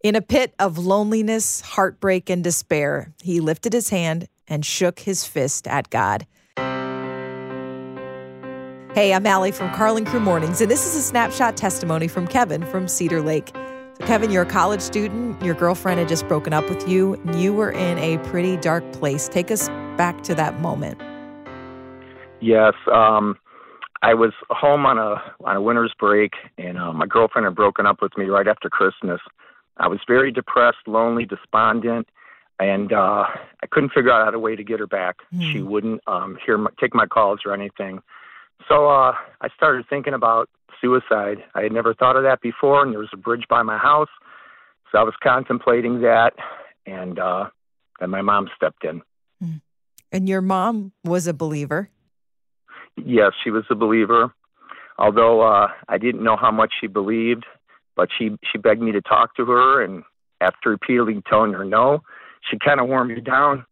In 0.00 0.14
a 0.14 0.22
pit 0.22 0.54
of 0.60 0.78
loneliness, 0.78 1.60
heartbreak, 1.60 2.30
and 2.30 2.44
despair, 2.44 3.12
he 3.20 3.40
lifted 3.40 3.72
his 3.72 3.88
hand 3.88 4.28
and 4.46 4.64
shook 4.64 5.00
his 5.00 5.24
fist 5.24 5.66
at 5.66 5.90
God. 5.90 6.24
Hey, 8.94 9.12
I'm 9.12 9.26
Allie 9.26 9.50
from 9.50 9.74
Karl 9.74 9.96
and 9.96 10.06
Crew 10.06 10.20
Mornings, 10.20 10.60
and 10.60 10.70
this 10.70 10.86
is 10.86 10.94
a 10.94 11.02
snapshot 11.02 11.56
testimony 11.56 12.06
from 12.06 12.28
Kevin 12.28 12.64
from 12.66 12.86
Cedar 12.86 13.20
Lake. 13.20 13.48
So 13.98 14.06
Kevin, 14.06 14.30
you're 14.30 14.44
a 14.44 14.46
college 14.46 14.82
student. 14.82 15.42
Your 15.42 15.56
girlfriend 15.56 15.98
had 15.98 16.08
just 16.08 16.28
broken 16.28 16.52
up 16.52 16.70
with 16.70 16.88
you, 16.88 17.14
and 17.14 17.34
you 17.34 17.52
were 17.52 17.72
in 17.72 17.98
a 17.98 18.18
pretty 18.28 18.56
dark 18.56 18.92
place. 18.92 19.28
Take 19.28 19.50
us 19.50 19.68
back 19.96 20.22
to 20.22 20.34
that 20.36 20.60
moment. 20.60 21.00
Yes, 22.40 22.74
um, 22.92 23.36
I 24.02 24.14
was 24.14 24.32
home 24.50 24.86
on 24.86 24.96
a 24.96 25.20
on 25.44 25.56
a 25.56 25.60
winter's 25.60 25.92
break, 25.98 26.34
and 26.56 26.78
uh, 26.78 26.92
my 26.92 27.06
girlfriend 27.06 27.46
had 27.46 27.56
broken 27.56 27.84
up 27.84 28.00
with 28.00 28.16
me 28.16 28.26
right 28.26 28.46
after 28.46 28.70
Christmas. 28.70 29.20
I 29.78 29.88
was 29.88 30.00
very 30.06 30.32
depressed, 30.32 30.86
lonely, 30.86 31.24
despondent, 31.24 32.08
and 32.58 32.92
uh, 32.92 33.24
I 33.62 33.66
couldn't 33.70 33.92
figure 33.92 34.10
out 34.10 34.34
a 34.34 34.38
way 34.38 34.56
to 34.56 34.64
get 34.64 34.80
her 34.80 34.86
back. 34.86 35.16
Mm. 35.32 35.52
She 35.52 35.62
wouldn't 35.62 36.00
um, 36.06 36.38
hear 36.44 36.58
my, 36.58 36.70
take 36.80 36.94
my 36.94 37.06
calls 37.06 37.40
or 37.44 37.54
anything. 37.54 38.00
So 38.68 38.88
uh, 38.88 39.12
I 39.40 39.48
started 39.56 39.86
thinking 39.88 40.14
about 40.14 40.48
suicide. 40.80 41.38
I 41.54 41.62
had 41.62 41.72
never 41.72 41.94
thought 41.94 42.16
of 42.16 42.24
that 42.24 42.40
before, 42.40 42.82
and 42.82 42.92
there 42.92 42.98
was 42.98 43.10
a 43.12 43.16
bridge 43.16 43.44
by 43.48 43.62
my 43.62 43.78
house, 43.78 44.08
so 44.90 44.98
I 44.98 45.02
was 45.02 45.14
contemplating 45.22 46.00
that, 46.00 46.32
and 46.86 47.18
uh, 47.18 47.50
and 48.00 48.10
my 48.10 48.22
mom 48.22 48.48
stepped 48.56 48.84
in. 48.84 49.02
Mm. 49.42 49.60
And 50.10 50.28
your 50.28 50.40
mom 50.40 50.92
was 51.04 51.26
a 51.26 51.34
believer. 51.34 51.90
Yes, 52.96 53.32
she 53.44 53.50
was 53.50 53.64
a 53.70 53.74
believer. 53.74 54.32
Although 54.98 55.42
uh, 55.42 55.68
I 55.88 55.98
didn't 55.98 56.24
know 56.24 56.36
how 56.36 56.50
much 56.50 56.72
she 56.80 56.88
believed, 56.88 57.44
but 57.98 58.08
she 58.16 58.30
she 58.50 58.56
begged 58.56 58.80
me 58.80 58.92
to 58.92 59.02
talk 59.02 59.34
to 59.34 59.44
her, 59.44 59.82
and 59.82 60.04
after 60.40 60.70
repeatedly 60.70 61.20
telling 61.28 61.52
her 61.52 61.64
no, 61.64 62.00
she 62.48 62.56
kind 62.56 62.80
of 62.80 62.86
warmed 62.86 63.10
me 63.10 63.20
down. 63.20 63.66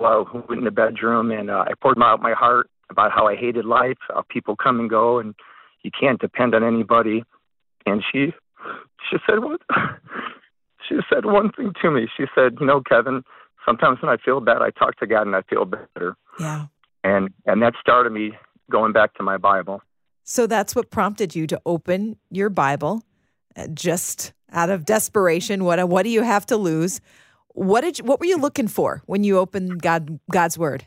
Well, 0.00 0.26
I 0.32 0.38
went 0.48 0.60
in 0.60 0.64
the 0.64 0.72
bedroom 0.72 1.30
and 1.30 1.50
uh, 1.50 1.66
I 1.68 1.74
poured 1.80 2.02
out 2.02 2.20
my 2.20 2.32
heart 2.32 2.68
about 2.90 3.12
how 3.12 3.28
I 3.28 3.36
hated 3.36 3.66
life, 3.66 3.98
how 4.08 4.24
people 4.28 4.56
come 4.56 4.80
and 4.80 4.90
go, 4.90 5.18
and 5.20 5.34
you 5.82 5.90
can't 5.92 6.20
depend 6.20 6.54
on 6.54 6.64
anybody. 6.64 7.22
And 7.84 8.02
she 8.10 8.32
she 9.10 9.18
said 9.28 9.40
what? 9.40 9.60
she 10.88 10.96
said 11.12 11.26
one 11.26 11.52
thing 11.52 11.74
to 11.82 11.90
me. 11.90 12.08
She 12.16 12.24
said, 12.34 12.56
"You 12.58 12.66
know, 12.66 12.80
Kevin, 12.80 13.22
sometimes 13.66 14.00
when 14.00 14.10
I 14.10 14.16
feel 14.16 14.40
bad, 14.40 14.62
I 14.62 14.70
talk 14.70 14.98
to 15.00 15.06
God 15.06 15.26
and 15.26 15.36
I 15.36 15.42
feel 15.42 15.66
better." 15.66 16.16
Yeah. 16.40 16.66
And 17.04 17.28
and 17.44 17.60
that 17.60 17.74
started 17.78 18.10
me 18.10 18.32
going 18.70 18.94
back 18.94 19.12
to 19.16 19.22
my 19.22 19.36
Bible. 19.36 19.82
So 20.22 20.46
that's 20.46 20.74
what 20.74 20.90
prompted 20.90 21.36
you 21.36 21.46
to 21.48 21.60
open 21.66 22.16
your 22.30 22.48
Bible 22.48 23.02
just 23.74 24.32
out 24.52 24.70
of 24.70 24.84
desperation. 24.84 25.64
What 25.64 25.88
what 25.88 26.04
do 26.04 26.10
you 26.10 26.22
have 26.22 26.46
to 26.46 26.56
lose? 26.56 27.00
What 27.48 27.82
did 27.82 27.98
you, 27.98 28.04
what 28.04 28.20
were 28.20 28.26
you 28.26 28.38
looking 28.38 28.68
for 28.68 29.02
when 29.06 29.24
you 29.24 29.38
opened 29.38 29.82
God 29.82 30.18
God's 30.30 30.58
Word? 30.58 30.86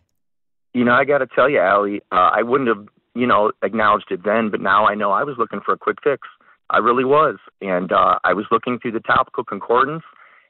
You 0.73 0.83
know, 0.83 0.93
I 0.93 1.05
got 1.05 1.19
to 1.19 1.27
tell 1.27 1.49
you, 1.49 1.59
Allie, 1.59 2.01
uh, 2.11 2.29
I 2.33 2.43
wouldn't 2.43 2.69
have 2.69 2.87
you 3.15 3.27
know 3.27 3.51
acknowledged 3.63 4.11
it 4.11 4.23
then, 4.23 4.49
but 4.49 4.61
now 4.61 4.85
I 4.85 4.95
know 4.95 5.11
I 5.11 5.23
was 5.23 5.35
looking 5.37 5.61
for 5.65 5.73
a 5.73 5.77
quick 5.77 5.97
fix. 6.03 6.27
I 6.69 6.79
really 6.79 7.05
was, 7.05 7.37
and 7.61 7.91
uh, 7.91 8.19
I 8.23 8.33
was 8.33 8.45
looking 8.51 8.79
through 8.79 8.91
the 8.91 8.99
topical 8.99 9.43
concordance. 9.43 10.03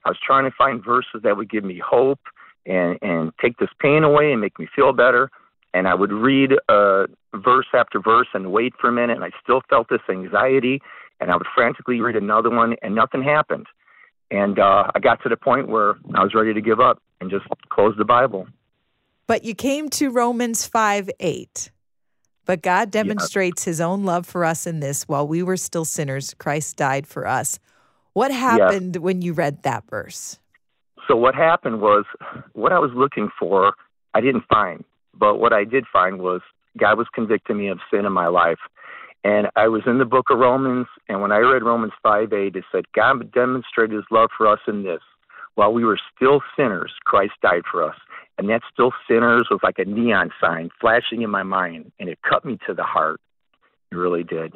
I 0.06 0.10
was 0.10 0.18
trying 0.26 0.46
to 0.46 0.56
find 0.58 0.84
verses 0.84 1.22
that 1.24 1.38
would 1.38 1.50
give 1.50 1.64
me 1.64 1.82
hope 1.86 2.20
and 2.66 2.98
and 3.02 3.32
take 3.42 3.58
this 3.58 3.70
pain 3.80 4.04
away 4.04 4.32
and 4.32 4.42
make 4.42 4.58
me 4.60 4.68
feel 4.76 4.94
better. 4.94 5.30
And 5.74 5.88
I 5.88 5.94
would 5.94 6.12
read 6.12 6.54
uh, 6.70 7.06
verse 7.36 7.68
after 7.74 8.00
verse 8.00 8.28
and 8.34 8.52
wait 8.52 8.74
for 8.80 8.90
a 8.90 8.92
minute, 8.92 9.16
and 9.16 9.24
I 9.24 9.32
still 9.44 9.62
felt 9.70 9.90
this 9.90 10.02
anxiety 10.10 10.82
and 11.20 11.32
I 11.32 11.36
would 11.36 11.48
frantically 11.56 12.00
read 12.00 12.16
another 12.16 12.50
one, 12.50 12.76
and 12.82 12.96
nothing 12.96 13.24
happened. 13.24 13.68
And 14.30 14.60
uh, 14.60 14.92
I 14.94 15.00
got 15.00 15.22
to 15.24 15.30
the 15.30 15.38
point 15.38 15.68
where 15.68 15.96
I 16.16 16.24
was 16.24 16.34
ready 16.34 16.54
to 16.54 16.62
give 16.62 16.80
up 16.80 17.02
and 17.22 17.30
just 17.30 17.46
close 17.70 17.96
the 17.98 18.06
Bible. 18.06 18.48
But 19.26 19.44
you 19.44 19.56
came 19.56 19.90
to 19.92 20.10
Romans 20.10 20.66
5 20.66 21.10
8. 21.20 21.72
But 22.46 22.62
God 22.62 22.92
demonstrates 22.92 23.66
his 23.66 23.82
own 23.82 24.06
love 24.06 24.26
for 24.26 24.46
us 24.46 24.66
in 24.66 24.80
this 24.80 25.04
while 25.04 25.28
we 25.28 25.44
were 25.44 25.58
still 25.58 25.84
sinners, 25.84 26.34
Christ 26.36 26.78
died 26.78 27.06
for 27.06 27.28
us. 27.28 27.60
What 28.14 28.32
happened 28.32 28.96
when 28.96 29.22
you 29.22 29.34
read 29.34 29.64
that 29.64 29.84
verse? 29.90 30.40
So, 31.08 31.16
what 31.16 31.36
happened 31.36 31.82
was 31.82 32.06
what 32.54 32.72
I 32.72 32.80
was 32.80 32.92
looking 32.96 33.30
for, 33.38 33.74
I 34.14 34.22
didn't 34.22 34.46
find. 34.50 34.86
But 35.14 35.36
what 35.36 35.52
I 35.52 35.66
did 35.66 35.86
find 35.92 36.20
was 36.20 36.42
God 36.78 36.98
was 36.98 37.08
convicting 37.14 37.58
me 37.58 37.68
of 37.68 37.80
sin 37.92 38.06
in 38.06 38.14
my 38.14 38.28
life. 38.28 38.60
And 39.24 39.48
I 39.56 39.68
was 39.68 39.82
in 39.86 39.98
the 39.98 40.06
book 40.06 40.28
of 40.30 40.40
Romans, 40.40 40.88
and 41.10 41.22
when 41.22 41.32
I 41.32 41.40
read 41.40 41.64
Romans 41.64 41.94
5 42.04 42.32
8, 42.32 42.56
it 42.56 42.64
said, 42.72 42.86
God 42.94 43.32
demonstrated 43.32 43.96
his 43.96 44.06
love 44.12 44.30
for 44.38 44.48
us 44.48 44.60
in 44.68 44.84
this. 44.84 45.02
While 45.56 45.74
we 45.74 45.84
were 45.84 46.00
still 46.16 46.42
sinners, 46.56 46.94
Christ 47.04 47.34
died 47.42 47.64
for 47.70 47.84
us. 47.84 47.96
And 48.38 48.48
that 48.50 48.62
still 48.72 48.92
sinners 49.10 49.48
was 49.50 49.60
like 49.64 49.80
a 49.80 49.86
neon 49.86 50.30
sign 50.40 50.70
flashing 50.80 51.24
in 51.24 51.32
my 51.32 51.44
mind, 51.44 51.92
and 52.00 52.10
it 52.10 52.20
cut 52.28 52.46
me 52.46 52.60
to 52.68 52.74
the 52.76 52.84
heart. 52.84 53.20
It 53.92 53.96
really 53.96 54.24
did. 54.24 54.54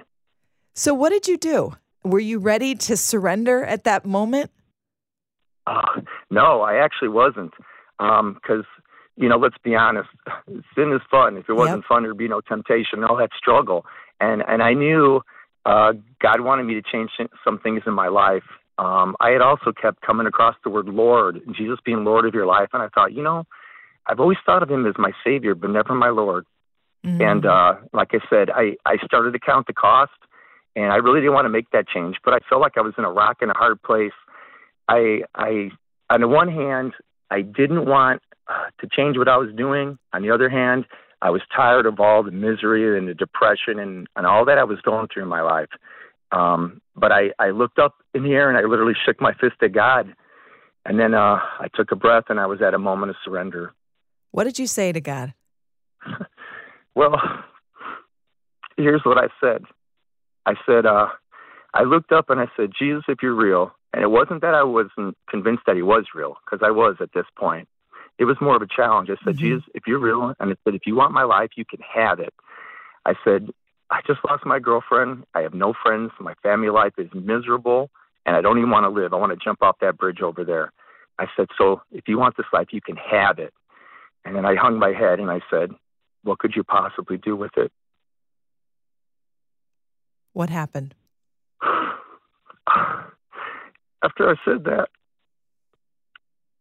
So, 0.76 0.94
what 0.94 1.10
did 1.10 1.28
you 1.28 1.38
do? 1.38 1.74
Were 2.04 2.20
you 2.20 2.40
ready 2.40 2.76
to 2.76 2.96
surrender 2.96 3.64
at 3.64 3.84
that 3.86 4.06
moment? 4.06 4.52
Uh, 5.66 6.02
no, 6.30 6.62
I 6.62 6.76
actually 6.76 7.10
wasn't. 7.10 7.54
Because, 7.98 8.40
um, 8.50 8.66
you 9.16 9.28
know, 9.28 9.38
let's 9.38 9.58
be 9.64 9.76
honest, 9.76 10.10
sin 10.76 10.94
is 10.94 11.02
fun. 11.10 11.38
If 11.38 11.50
it 11.50 11.54
wasn't 11.54 11.80
yep. 11.80 11.88
fun, 11.90 12.04
there'd 12.04 12.18
be 12.18 12.28
no 12.28 12.42
temptation, 12.42 13.04
all 13.04 13.18
that 13.18 13.32
struggle 13.38 13.86
and 14.22 14.44
and 14.48 14.62
I 14.64 14.74
knew 14.74 15.22
uh, 15.66 15.94
God 16.22 16.42
wanted 16.42 16.64
me 16.64 16.76
to 16.76 16.82
change 16.82 17.12
some 17.44 17.60
things 17.60 17.82
in 17.86 17.94
my 17.94 18.08
life. 18.08 18.44
Um, 18.78 19.16
I 19.20 19.32
had 19.32 19.42
also 19.42 19.72
kept 19.72 20.02
coming 20.02 20.28
across 20.28 20.56
the 20.64 20.70
word 20.70 20.88
Lord, 20.88 21.42
Jesus 21.56 21.80
being 21.86 22.04
Lord 22.04 22.26
of 22.26 22.34
your 22.34 22.46
life, 22.46 22.70
and 22.74 22.82
I 22.82 22.88
thought, 22.88 23.14
you 23.14 23.22
know, 23.22 23.44
I've 24.08 24.20
always 24.20 24.38
thought 24.46 24.64
of 24.64 24.70
Him 24.70 24.86
as 24.88 24.96
my 24.98 25.12
Savior, 25.24 25.54
but 25.56 25.70
never 25.70 25.94
my 25.94 26.10
Lord. 26.10 26.46
Mm-hmm. 27.06 27.22
And 27.22 27.46
uh, 27.46 27.74
like 27.94 28.10
I 28.14 28.20
said, 28.30 28.50
I 28.50 28.78
I 28.86 28.98
started 29.06 29.34
to 29.34 29.40
count 29.40 29.68
the 29.68 29.74
cost, 29.74 30.12
and 30.76 30.92
I 30.92 30.98
really 30.98 31.20
didn't 31.20 31.34
want 31.34 31.46
to 31.46 31.50
make 31.50 31.70
that 31.72 31.88
change, 31.88 32.18
but 32.24 32.34
I 32.34 32.40
felt 32.50 32.62
like 32.62 32.78
I 32.78 32.82
was 32.82 32.94
in 32.98 33.04
a 33.04 33.12
rock 33.12 33.38
and 33.42 33.52
a 33.52 33.56
hard 33.56 33.82
place. 33.82 34.14
I 34.88 35.22
I 35.36 35.72
on 36.10 36.22
the 36.22 36.28
one 36.28 36.50
hand, 36.50 36.94
I 37.30 37.42
didn't 37.42 37.86
want 37.86 38.22
uh, 38.48 38.70
to 38.80 38.88
change 38.88 39.18
what 39.18 39.28
I 39.28 39.38
was 39.38 39.50
doing. 39.56 39.98
On 40.14 40.22
the 40.22 40.32
other 40.32 40.50
hand, 40.50 40.86
I 41.22 41.30
was 41.30 41.42
tired 41.56 41.86
of 41.86 42.00
all 42.00 42.24
the 42.24 42.32
misery 42.32 42.98
and 42.98 43.08
the 43.08 43.14
depression 43.14 43.80
and, 43.80 44.08
and 44.16 44.26
all 44.26 44.46
that 44.46 44.58
I 44.58 44.64
was 44.64 44.82
going 44.82 45.08
through 45.08 45.24
in 45.24 45.30
my 45.30 45.42
life. 45.42 45.70
Um, 46.32 46.82
but 46.96 47.12
I, 47.12 47.32
I 47.38 47.52
looked 47.52 47.78
up 47.78 47.96
in 48.14 48.24
the 48.24 48.32
air 48.32 48.50
and 48.50 48.58
I 48.58 48.62
literally 48.62 48.96
shook 49.06 49.22
my 49.22 49.34
fist 49.34 49.56
at 49.62 49.74
God. 49.74 50.14
And 50.86 51.00
then 51.00 51.14
uh, 51.14 51.38
I 51.60 51.68
took 51.76 51.92
a 51.92 51.96
breath 51.96 52.26
and 52.30 52.40
I 52.40 52.48
was 52.48 52.62
at 52.62 52.74
a 52.74 52.80
moment 52.80 53.12
of 53.12 53.16
surrender. 53.24 53.74
What 54.32 54.46
did 54.46 54.58
you 54.58 54.66
say 54.66 54.92
to 54.92 55.02
God? 55.02 55.34
well, 56.96 57.16
here's 58.78 59.02
what 59.04 59.18
I 59.18 59.28
said. 59.40 59.64
I 60.46 60.56
said, 60.66 60.88
uh, 60.88 61.08
I 61.74 61.84
looked 61.84 62.12
up 62.12 62.30
and 62.30 62.40
I 62.40 62.48
said, 62.58 62.72
Jesus, 62.78 63.04
if 63.08 63.20
you're 63.22 63.36
real. 63.36 63.72
And 63.94 64.02
it 64.02 64.10
wasn't 64.10 64.42
that 64.42 64.56
I 64.56 64.64
wasn't 64.64 65.18
convinced 65.30 65.64
that 65.68 65.76
he 65.76 65.82
was 65.82 66.06
real, 66.16 66.38
because 66.46 66.66
I 66.66 66.72
was 66.72 66.96
at 67.02 67.10
this 67.14 67.26
point 67.38 67.68
it 68.18 68.26
was 68.26 68.38
more 68.40 68.56
of 68.56 68.62
a 68.62 68.68
challenge. 68.68 69.10
I 69.10 69.16
said, 69.24 69.36
mm-hmm. 69.36 69.40
Jesus, 69.40 69.64
if 69.74 69.84
you're 69.88 70.00
real, 70.00 70.34
and 70.40 70.52
I 70.52 70.56
said, 70.64 70.76
if 70.76 70.86
you 70.86 70.96
want 70.96 71.14
my 71.14 71.24
life, 71.24 71.52
you 71.56 71.66
can 71.66 71.80
have 71.82 72.20
it. 72.20 72.34
I 73.06 73.14
said, 73.24 73.50
I 73.90 74.02
just 74.08 74.20
lost 74.28 74.46
my 74.46 74.60
girlfriend. 74.60 75.26
I 75.34 75.42
have 75.42 75.54
no 75.54 75.74
friends. 75.84 76.12
My 76.20 76.34
family 76.44 76.70
life 76.70 76.94
is 76.98 77.10
miserable, 77.14 77.90
and 78.26 78.36
I 78.36 78.42
don't 78.42 78.58
even 78.58 78.70
want 78.70 78.86
to 78.86 78.90
live. 78.90 79.14
I 79.14 79.18
want 79.18 79.32
to 79.32 79.44
jump 79.44 79.62
off 79.62 79.78
that 79.82 79.98
bridge 79.98 80.22
over 80.22 80.46
there. 80.46 80.72
I 81.20 81.26
said, 81.36 81.48
so 81.58 81.82
if 81.92 82.08
you 82.08 82.18
want 82.18 82.38
this 82.38 82.46
life, 82.54 82.68
you 82.72 82.82
can 82.82 82.96
have 82.96 83.38
it. 83.40 83.54
And 84.24 84.36
then 84.36 84.46
I 84.46 84.56
hung 84.56 84.80
my 84.80 84.94
head 84.94 85.20
and 85.20 85.30
I 85.30 85.42
said, 85.50 85.72
what 86.24 86.40
could 86.40 86.54
you 86.56 86.64
possibly 86.64 87.18
do 87.18 87.36
with 87.36 87.52
it? 87.58 87.72
What 90.34 90.50
happened? 90.50 90.96
After 94.04 94.30
I 94.30 94.36
said 94.46 94.64
that, 94.66 94.88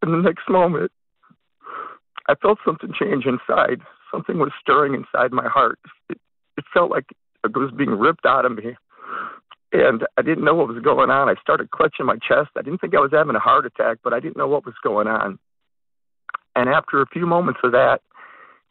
in 0.03 0.13
the 0.13 0.19
next 0.19 0.49
moment, 0.49 0.91
I 2.31 2.37
felt 2.37 2.59
something 2.65 2.93
change 2.97 3.25
inside. 3.27 3.81
Something 4.13 4.39
was 4.39 4.53
stirring 4.61 4.95
inside 4.95 5.33
my 5.33 5.49
heart. 5.49 5.81
It, 6.09 6.19
it 6.57 6.65
felt 6.73 6.91
like 6.91 7.07
it 7.45 7.57
was 7.57 7.73
being 7.77 7.91
ripped 7.91 8.25
out 8.25 8.45
of 8.45 8.57
me. 8.57 8.77
And 9.73 10.07
I 10.17 10.23
didn't 10.23 10.45
know 10.45 10.55
what 10.55 10.69
was 10.69 10.83
going 10.83 11.11
on. 11.11 11.29
I 11.29 11.35
started 11.43 11.73
clutching 11.73 12.07
my 12.07 12.17
chest. 12.17 12.51
I 12.57 12.63
didn't 12.63 12.81
think 12.81 12.95
I 12.95 13.01
was 13.01 13.11
having 13.13 13.35
a 13.35 13.41
heart 13.41 13.67
attack, 13.67 13.99
but 14.05 14.13
I 14.13 14.21
didn't 14.21 14.37
know 14.37 14.47
what 14.47 14.65
was 14.65 14.75
going 14.83 15.09
on. 15.09 15.41
And 16.55 16.69
after 16.69 17.03
a 17.03 17.07
few 17.07 17.27
moments 17.27 17.61
of 17.65 17.73
that, 17.73 18.01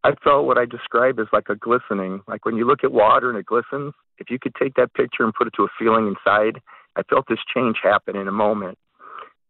I 0.05 0.11
felt 0.23 0.45
what 0.45 0.57
I 0.57 0.65
describe 0.65 1.19
as 1.19 1.27
like 1.33 1.49
a 1.49 1.55
glistening. 1.55 2.21
Like 2.29 2.45
when 2.45 2.55
you 2.55 2.65
look 2.65 2.85
at 2.85 2.93
water 2.93 3.29
and 3.29 3.37
it 3.37 3.45
glistens, 3.45 3.93
if 4.19 4.29
you 4.29 4.39
could 4.39 4.55
take 4.55 4.75
that 4.75 4.93
picture 4.93 5.25
and 5.25 5.33
put 5.33 5.47
it 5.47 5.53
to 5.57 5.63
a 5.63 5.67
feeling 5.77 6.07
inside, 6.07 6.61
I 6.95 7.03
felt 7.03 7.25
this 7.27 7.39
change 7.53 7.77
happen 7.83 8.15
in 8.15 8.29
a 8.29 8.31
moment. 8.31 8.77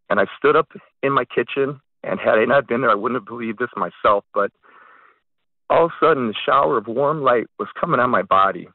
And 0.10 0.20
I 0.20 0.26
stood 0.40 0.56
up 0.56 0.70
in 1.04 1.14
my 1.14 1.26
kitchen 1.26 1.80
and 2.04 2.20
had 2.20 2.38
I 2.38 2.46
not 2.46 2.68
been 2.68 2.82
there, 2.82 2.92
I 2.92 2.96
wouldn't 2.96 3.20
have 3.22 3.28
believed 3.28 3.60
this 3.60 3.70
myself. 3.76 4.24
But 4.34 4.52
all 5.70 5.86
of 5.86 5.92
a 5.92 6.06
sudden, 6.06 6.28
the 6.28 6.36
shower 6.46 6.78
of 6.78 6.88
warm 6.88 7.22
light 7.22 7.48
was 7.58 7.68
coming 7.80 8.00
on 8.00 8.10
my 8.10 8.22
body. 8.22 8.68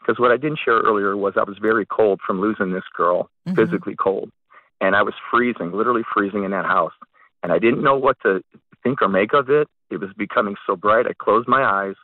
Because 0.00 0.18
what 0.18 0.32
I 0.32 0.36
didn't 0.36 0.58
share 0.64 0.80
earlier 0.80 1.16
was 1.16 1.34
I 1.36 1.44
was 1.44 1.58
very 1.62 1.86
cold 1.86 2.20
from 2.26 2.40
losing 2.40 2.72
this 2.72 2.82
girl, 2.96 3.30
mm-hmm. 3.46 3.54
physically 3.54 3.94
cold. 3.94 4.30
and 4.82 4.96
I 4.96 5.02
was 5.02 5.14
freezing, 5.30 5.72
literally 5.72 6.02
freezing 6.12 6.44
in 6.44 6.50
that 6.50 6.66
house. 6.66 6.92
And 7.42 7.52
I 7.52 7.58
didn't 7.58 7.82
know 7.82 7.96
what 7.96 8.16
to 8.22 8.42
think 8.82 9.00
or 9.00 9.08
make 9.08 9.32
of 9.32 9.48
it. 9.48 9.68
It 9.90 9.98
was 9.98 10.10
becoming 10.16 10.56
so 10.66 10.74
bright. 10.76 11.06
I 11.06 11.12
closed 11.18 11.48
my 11.48 11.62
eyes 11.62 11.94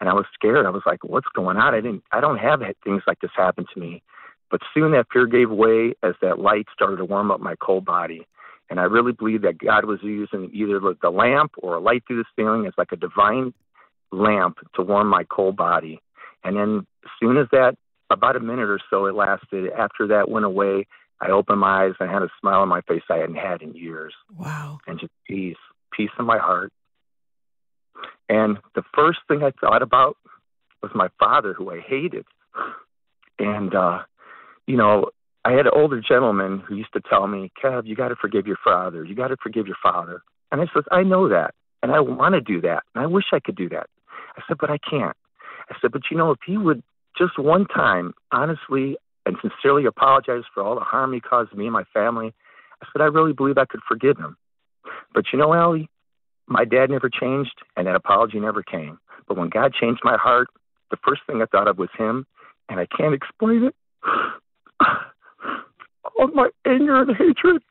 and 0.00 0.08
I 0.08 0.14
was 0.14 0.26
scared. 0.32 0.64
I 0.64 0.70
was 0.70 0.82
like, 0.86 1.02
what's 1.02 1.26
going 1.34 1.56
on? 1.56 1.74
I 1.74 1.80
didn't, 1.80 2.04
I 2.12 2.20
don't 2.20 2.38
have 2.38 2.62
things 2.84 3.02
like 3.06 3.20
this 3.20 3.32
happen 3.36 3.66
to 3.74 3.80
me. 3.80 4.02
But 4.50 4.60
soon 4.72 4.92
that 4.92 5.06
fear 5.12 5.26
gave 5.26 5.50
way 5.50 5.94
as 6.02 6.14
that 6.22 6.38
light 6.38 6.66
started 6.72 6.96
to 6.98 7.04
warm 7.04 7.30
up 7.30 7.40
my 7.40 7.56
cold 7.60 7.84
body. 7.84 8.26
And 8.70 8.78
I 8.78 8.84
really 8.84 9.12
believe 9.12 9.42
that 9.42 9.58
God 9.58 9.84
was 9.84 9.98
using 10.02 10.50
either 10.54 10.80
the 11.02 11.10
lamp 11.10 11.52
or 11.58 11.74
a 11.74 11.80
light 11.80 12.04
through 12.06 12.22
the 12.22 12.24
ceiling 12.36 12.66
as 12.66 12.72
like 12.78 12.92
a 12.92 12.96
divine 12.96 13.52
lamp 14.12 14.58
to 14.76 14.82
warm 14.82 15.08
my 15.08 15.24
cold 15.24 15.56
body. 15.56 16.00
And 16.44 16.56
then 16.56 16.86
as 17.04 17.10
soon 17.20 17.36
as 17.36 17.48
that, 17.50 17.76
about 18.10 18.36
a 18.36 18.40
minute 18.40 18.68
or 18.68 18.80
so 18.88 19.06
it 19.06 19.14
lasted, 19.14 19.70
after 19.72 20.06
that 20.08 20.28
went 20.28 20.44
away, 20.44 20.86
I 21.20 21.30
opened 21.30 21.60
my 21.60 21.84
eyes 21.84 21.92
and 22.00 22.08
I 22.08 22.12
had 22.12 22.22
a 22.22 22.30
smile 22.40 22.60
on 22.60 22.68
my 22.68 22.80
face 22.82 23.02
I 23.10 23.18
hadn't 23.18 23.36
had 23.36 23.60
in 23.60 23.74
years. 23.74 24.14
Wow. 24.36 24.78
And 24.86 24.98
just 24.98 25.12
peace, 25.26 25.56
peace 25.92 26.10
in 26.18 26.24
my 26.24 26.38
heart. 26.38 26.72
And 28.28 28.58
the 28.74 28.82
first 28.94 29.18
thing 29.28 29.42
I 29.42 29.50
thought 29.60 29.82
about 29.82 30.16
was 30.82 30.92
my 30.94 31.08
father, 31.18 31.52
who 31.52 31.70
I 31.70 31.80
hated. 31.80 32.24
And, 33.38 33.74
uh, 33.74 34.02
you 34.66 34.76
know, 34.76 35.10
I 35.44 35.52
had 35.52 35.66
an 35.66 35.72
older 35.74 36.00
gentleman 36.00 36.62
who 36.66 36.74
used 36.76 36.92
to 36.92 37.00
tell 37.00 37.26
me, 37.26 37.50
Kev, 37.62 37.86
you 37.86 37.96
got 37.96 38.08
to 38.08 38.16
forgive 38.16 38.46
your 38.46 38.58
father. 38.62 39.04
You 39.04 39.14
got 39.14 39.28
to 39.28 39.36
forgive 39.42 39.66
your 39.66 39.76
father. 39.82 40.22
And 40.52 40.60
I 40.60 40.66
said, 40.74 40.82
I 40.90 41.02
know 41.02 41.28
that. 41.28 41.54
And 41.82 41.92
I 41.92 42.00
want 42.00 42.34
to 42.34 42.40
do 42.40 42.60
that. 42.60 42.82
And 42.94 43.02
I 43.02 43.06
wish 43.06 43.24
I 43.32 43.40
could 43.40 43.56
do 43.56 43.68
that. 43.70 43.86
I 44.36 44.42
said, 44.46 44.58
but 44.60 44.70
I 44.70 44.78
can't. 44.78 45.16
I 45.70 45.76
said, 45.80 45.92
but 45.92 46.02
you 46.10 46.16
know, 46.16 46.30
if 46.30 46.38
he 46.44 46.58
would 46.58 46.82
just 47.16 47.38
one 47.38 47.66
time 47.66 48.12
honestly 48.32 48.96
and 49.24 49.36
sincerely 49.40 49.86
apologize 49.86 50.42
for 50.52 50.62
all 50.62 50.74
the 50.74 50.80
harm 50.82 51.12
he 51.12 51.20
caused 51.20 51.54
me 51.54 51.64
and 51.64 51.72
my 51.72 51.84
family, 51.94 52.34
I 52.82 52.86
said, 52.92 53.02
I 53.02 53.06
really 53.06 53.32
believe 53.32 53.56
I 53.56 53.64
could 53.64 53.80
forgive 53.88 54.18
him. 54.18 54.36
But 55.14 55.26
you 55.32 55.38
know, 55.38 55.54
Allie, 55.54 55.88
my 56.46 56.64
dad 56.64 56.90
never 56.90 57.08
changed 57.08 57.54
and 57.76 57.86
that 57.86 57.94
apology 57.94 58.40
never 58.40 58.62
came. 58.62 58.98
But 59.26 59.38
when 59.38 59.48
God 59.48 59.72
changed 59.72 60.00
my 60.04 60.16
heart, 60.16 60.48
the 60.90 60.98
first 61.06 61.22
thing 61.26 61.40
I 61.40 61.46
thought 61.46 61.68
of 61.68 61.78
was 61.78 61.88
him, 61.96 62.26
and 62.68 62.80
I 62.80 62.86
can't 62.86 63.14
explain 63.14 63.64
it. 63.64 63.74
All 66.18 66.28
my 66.28 66.50
anger 66.66 67.00
and 67.00 67.16
hatred 67.16 67.62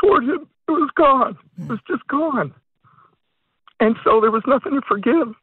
toward 0.00 0.24
him, 0.24 0.48
it 0.68 0.72
was 0.72 0.90
gone. 0.94 1.38
It 1.58 1.68
was 1.68 1.78
just 1.86 2.06
gone. 2.08 2.54
And 3.80 3.96
so 4.04 4.20
there 4.20 4.30
was 4.30 4.42
nothing 4.46 4.72
to 4.72 4.80
forgive. 4.86 5.34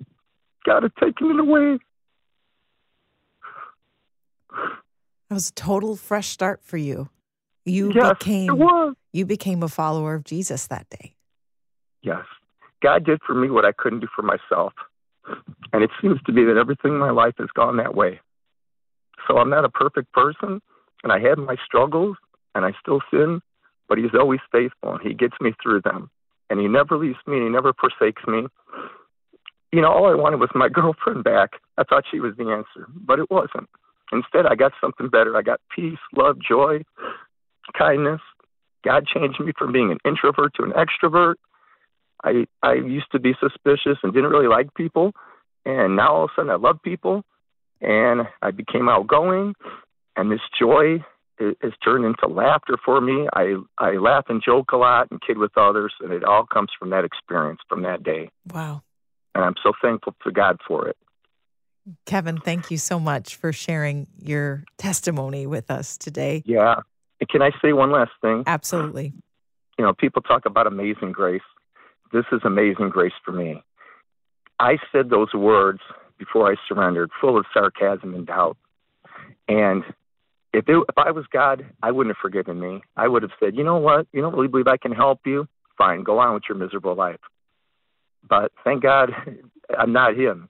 God 0.65 0.83
had 0.83 0.95
taken 0.95 1.31
it 1.31 1.39
away. 1.39 1.77
That 5.29 5.35
was 5.35 5.49
a 5.49 5.53
total 5.53 5.95
fresh 5.95 6.29
start 6.29 6.61
for 6.63 6.77
you. 6.77 7.09
You 7.65 7.91
yes, 7.93 8.13
became 8.17 8.95
you 9.13 9.25
became 9.25 9.61
a 9.61 9.67
follower 9.67 10.15
of 10.15 10.23
Jesus 10.23 10.67
that 10.67 10.89
day. 10.89 11.13
Yes. 12.01 12.23
God 12.81 13.05
did 13.05 13.19
for 13.25 13.35
me 13.35 13.49
what 13.49 13.65
I 13.65 13.71
couldn't 13.71 13.99
do 13.99 14.07
for 14.15 14.21
myself. 14.21 14.73
And 15.73 15.83
it 15.83 15.91
seems 16.01 16.19
to 16.25 16.31
be 16.31 16.45
that 16.45 16.57
everything 16.57 16.93
in 16.93 16.97
my 16.97 17.11
life 17.11 17.35
has 17.37 17.49
gone 17.53 17.77
that 17.77 17.93
way. 17.93 18.21
So 19.27 19.37
I'm 19.37 19.49
not 19.49 19.65
a 19.65 19.69
perfect 19.69 20.11
person, 20.13 20.61
and 21.03 21.11
I 21.11 21.19
have 21.19 21.37
my 21.37 21.55
struggles, 21.65 22.17
and 22.55 22.65
I 22.65 22.71
still 22.81 23.01
sin, 23.11 23.41
but 23.87 23.97
He's 23.97 24.13
always 24.13 24.39
faithful, 24.51 24.93
and 24.93 25.01
He 25.01 25.13
gets 25.13 25.35
me 25.41 25.53
through 25.61 25.81
them. 25.81 26.09
And 26.49 26.59
He 26.59 26.67
never 26.67 26.97
leaves 26.97 27.19
me, 27.27 27.37
and 27.37 27.43
He 27.43 27.49
never 27.49 27.73
forsakes 27.73 28.23
me. 28.27 28.47
You 29.71 29.81
know, 29.81 29.89
all 29.91 30.11
I 30.11 30.15
wanted 30.15 30.39
was 30.39 30.49
my 30.55 30.69
girlfriend 30.73 31.23
back. 31.23 31.51
I 31.77 31.83
thought 31.83 32.05
she 32.09 32.19
was 32.19 32.33
the 32.37 32.51
answer, 32.51 32.87
but 32.93 33.19
it 33.19 33.29
wasn't. 33.29 33.69
Instead, 34.11 34.45
I 34.47 34.55
got 34.55 34.71
something 34.81 35.09
better. 35.09 35.37
I 35.37 35.41
got 35.41 35.61
peace, 35.75 35.99
love, 36.15 36.37
joy, 36.39 36.83
kindness. 37.77 38.21
God 38.83 39.05
changed 39.05 39.39
me 39.39 39.51
from 39.57 39.71
being 39.71 39.91
an 39.91 39.99
introvert 40.05 40.53
to 40.55 40.63
an 40.63 40.71
extrovert. 40.71 41.35
I 42.23 42.45
I 42.63 42.73
used 42.73 43.11
to 43.11 43.19
be 43.19 43.33
suspicious 43.39 43.97
and 44.03 44.13
didn't 44.13 44.31
really 44.31 44.47
like 44.47 44.73
people, 44.73 45.13
and 45.65 45.95
now 45.95 46.13
all 46.13 46.23
of 46.25 46.31
a 46.31 46.33
sudden 46.35 46.51
I 46.51 46.55
love 46.55 46.81
people, 46.83 47.23
and 47.81 48.21
I 48.41 48.51
became 48.51 48.89
outgoing, 48.89 49.53
and 50.15 50.31
this 50.31 50.41
joy 50.59 51.03
is 51.39 51.73
turned 51.83 52.05
into 52.05 52.27
laughter 52.27 52.77
for 52.83 52.99
me. 52.99 53.27
I 53.33 53.55
I 53.77 53.91
laugh 53.91 54.25
and 54.29 54.41
joke 54.43 54.71
a 54.71 54.77
lot 54.77 55.07
and 55.11 55.21
kid 55.21 55.37
with 55.37 55.57
others, 55.57 55.93
and 56.01 56.11
it 56.11 56.23
all 56.23 56.45
comes 56.45 56.69
from 56.77 56.89
that 56.89 57.05
experience 57.05 57.59
from 57.69 57.83
that 57.83 58.03
day. 58.03 58.29
Wow! 58.53 58.81
And 59.35 59.43
I'm 59.43 59.55
so 59.63 59.73
thankful 59.81 60.15
to 60.23 60.31
God 60.31 60.57
for 60.67 60.87
it. 60.87 60.97
Kevin, 62.05 62.39
thank 62.39 62.69
you 62.69 62.77
so 62.77 62.99
much 62.99 63.35
for 63.35 63.53
sharing 63.53 64.07
your 64.19 64.63
testimony 64.77 65.47
with 65.47 65.71
us 65.71 65.97
today. 65.97 66.43
Yeah. 66.45 66.81
Can 67.29 67.41
I 67.41 67.51
say 67.61 67.73
one 67.73 67.91
last 67.91 68.11
thing? 68.21 68.43
Absolutely. 68.45 69.13
You 69.77 69.85
know, 69.85 69.93
people 69.93 70.21
talk 70.21 70.45
about 70.45 70.67
amazing 70.67 71.13
grace. 71.13 71.41
This 72.11 72.25
is 72.33 72.41
amazing 72.43 72.89
grace 72.89 73.13
for 73.23 73.31
me. 73.31 73.63
I 74.59 74.77
said 74.91 75.09
those 75.09 75.33
words 75.33 75.79
before 76.17 76.51
I 76.51 76.55
surrendered, 76.67 77.11
full 77.21 77.37
of 77.37 77.45
sarcasm 77.53 78.13
and 78.13 78.27
doubt. 78.27 78.57
And 79.47 79.85
if, 80.53 80.67
it, 80.67 80.75
if 80.89 80.97
I 80.97 81.11
was 81.11 81.25
God, 81.31 81.65
I 81.81 81.91
wouldn't 81.91 82.15
have 82.15 82.21
forgiven 82.21 82.59
me. 82.59 82.81
I 82.97 83.07
would 83.07 83.23
have 83.23 83.31
said, 83.39 83.55
you 83.55 83.63
know 83.63 83.77
what? 83.77 84.07
You 84.11 84.21
don't 84.21 84.33
really 84.33 84.47
believe 84.47 84.67
I 84.67 84.77
can 84.77 84.91
help 84.91 85.21
you? 85.25 85.47
Fine, 85.77 86.03
go 86.03 86.19
on 86.19 86.33
with 86.33 86.43
your 86.49 86.57
miserable 86.57 86.95
life. 86.95 87.19
But 88.27 88.51
thank 88.63 88.83
God 88.83 89.11
I'm 89.77 89.93
not 89.93 90.17
him. 90.17 90.49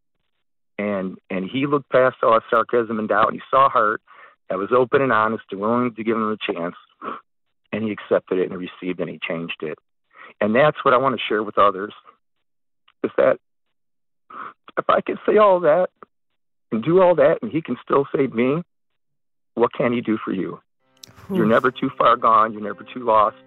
And 0.78 1.18
and 1.30 1.50
he 1.50 1.68
looked 1.68 1.90
past 1.90 2.18
all 2.24 2.40
sarcasm 2.50 3.00
and 3.00 3.10
doubt 3.10 3.28
and 3.28 3.36
he 3.36 3.42
saw 3.51 3.69
heart 3.69 4.01
that 4.50 4.57
was 4.57 4.69
open 4.75 5.01
and 5.01 5.12
honest 5.12 5.44
and 5.51 5.60
willing 5.60 5.94
to 5.94 6.04
give 6.04 6.16
him 6.16 6.31
a 6.31 6.54
chance. 6.54 6.75
And 7.72 7.84
he 7.84 7.92
accepted 7.92 8.40
it 8.40 8.50
and 8.50 8.60
received 8.60 9.00
it 9.00 9.04
and 9.04 9.10
he 9.12 9.19
changed 9.22 9.62
it. 9.62 9.78
And 10.42 10.56
that's 10.56 10.84
what 10.84 10.96
I 10.96 10.98
want 10.98 11.16
to 11.16 11.22
share 11.30 11.44
with 11.44 11.60
others 11.60 11.94
is 13.04 13.12
that 13.16 13.38
if 14.75 14.86
I 14.90 15.01
can 15.01 15.18
say 15.28 15.38
all 15.38 15.60
that 15.60 15.90
and 16.72 16.84
do 16.84 17.00
all 17.00 17.13
that 17.13 17.44
and 17.44 17.51
he 17.51 17.62
can 17.62 17.78
still 17.84 18.07
save 18.16 18.34
me, 18.34 18.63
what 19.56 19.74
can 19.74 19.94
he 19.94 20.01
do 20.01 20.18
for 20.24 20.31
you? 20.31 20.60
You're 21.31 21.46
never 21.46 21.69
too 21.69 21.92
far 21.98 22.16
gone. 22.16 22.54
You're 22.54 22.62
never 22.62 22.84
too 22.84 23.04
lost. 23.04 23.38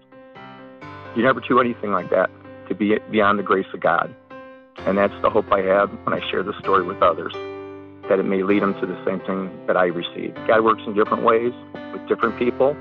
You're 1.16 1.26
never 1.26 1.40
too 1.40 1.60
anything 1.60 1.92
like 1.92 2.10
that 2.10 2.30
to 2.68 2.74
be 2.74 2.96
beyond 3.10 3.38
the 3.38 3.42
grace 3.42 3.66
of 3.74 3.80
God. 3.80 4.14
And 4.78 4.96
that's 4.96 5.14
the 5.22 5.30
hope 5.30 5.50
I 5.52 5.60
have 5.62 5.90
when 6.04 6.14
I 6.14 6.30
share 6.30 6.42
the 6.42 6.58
story 6.60 6.84
with 6.84 7.02
others, 7.02 7.32
that 8.08 8.18
it 8.18 8.24
may 8.24 8.42
lead 8.42 8.62
them 8.62 8.74
to 8.80 8.86
the 8.86 9.04
same 9.04 9.20
thing 9.20 9.66
that 9.66 9.76
I 9.76 9.86
received. 9.86 10.36
God 10.46 10.64
works 10.64 10.82
in 10.86 10.94
different 10.94 11.24
ways 11.24 11.52
with 11.92 12.06
different 12.08 12.38
people, 12.38 12.76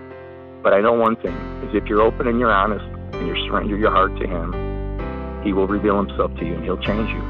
but 0.64 0.74
I 0.74 0.82
know 0.82 0.94
one 0.94 1.16
thing 1.16 1.36
is 1.64 1.76
if 1.76 1.86
you're 1.86 2.02
open 2.02 2.28
and 2.28 2.40
you're 2.40 2.52
honest 2.52 2.86
and 3.16 3.28
you 3.28 3.36
surrender 3.48 3.76
your 3.78 3.92
heart 3.92 4.16
to 4.20 4.28
Him, 4.28 5.44
He 5.44 5.52
will 5.52 5.68
reveal 5.68 5.98
Himself 5.98 6.34
to 6.38 6.46
you 6.46 6.56
and 6.56 6.64
He'll 6.64 6.78
change 6.78 7.10
you. 7.10 7.22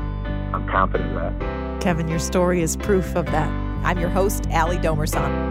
I'm 0.54 0.68
confident 0.68 1.16
of 1.16 1.40
that. 1.40 1.82
Kevin, 1.82 2.08
your 2.08 2.20
story 2.20 2.62
is 2.62 2.76
proof 2.78 3.16
of 3.16 3.26
that. 3.28 3.50
I'm 3.84 3.98
your 3.98 4.10
host, 4.10 4.48
Allie 4.52 4.78
Domerson. 4.78 5.51